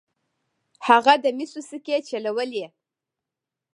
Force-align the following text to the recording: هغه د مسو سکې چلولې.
هغه 0.87 1.13
د 1.23 1.25
مسو 1.37 1.61
سکې 1.69 1.97
چلولې. 2.09 2.65